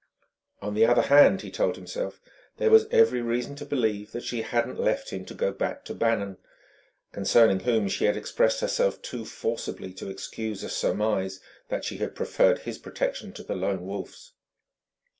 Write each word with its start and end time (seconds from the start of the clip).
On 0.63 0.73
the 0.73 0.83
other 0.87 1.03
hand 1.03 1.41
(he 1.41 1.51
told 1.51 1.75
himself) 1.75 2.19
there 2.57 2.71
was 2.71 2.87
every 2.89 3.21
reason 3.21 3.53
to 3.57 3.65
believe 3.67 4.15
she 4.23 4.41
hadn't 4.41 4.79
left 4.79 5.11
him 5.11 5.25
to 5.25 5.35
go 5.35 5.51
back 5.51 5.85
to 5.85 5.93
Bannon; 5.93 6.37
concerning 7.11 7.59
whom 7.59 7.87
she 7.87 8.05
had 8.05 8.17
expressed 8.17 8.61
herself 8.61 8.99
too 9.03 9.25
forcibly 9.25 9.93
to 9.93 10.09
excuse 10.09 10.63
a 10.63 10.69
surmise 10.69 11.39
that 11.69 11.85
she 11.85 11.97
had 11.97 12.15
preferred 12.15 12.57
his 12.61 12.79
protection 12.79 13.31
to 13.33 13.43
the 13.43 13.53
Lone 13.53 13.85
Wolf's. 13.85 14.31